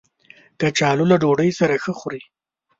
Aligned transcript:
کچالو 0.59 1.05
له 1.11 1.15
ډوډۍ 1.21 1.51
سره 1.59 1.75
ښه 1.83 1.93
خوري 1.99 2.21